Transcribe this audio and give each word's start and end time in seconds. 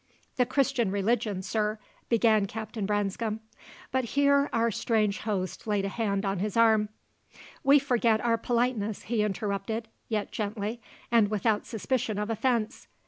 "The 0.37 0.47
Christian 0.47 0.89
religion, 0.89 1.43
sir" 1.43 1.77
began 2.09 2.47
Captain 2.47 2.87
Branscome. 2.87 3.39
But 3.91 4.03
here 4.17 4.49
our 4.51 4.71
strange 4.71 5.19
host 5.19 5.67
laid 5.67 5.85
a 5.85 5.89
hand 5.89 6.25
on 6.25 6.39
his 6.39 6.57
arm. 6.57 6.89
"We 7.63 7.77
forget 7.77 8.19
our 8.19 8.39
politeness," 8.39 9.03
he 9.03 9.21
interrupted, 9.21 9.89
yet 10.09 10.31
gently, 10.31 10.81
and 11.11 11.27
without 11.29 11.67
suspicion 11.67 12.17
of 12.17 12.31
offence. 12.31 12.87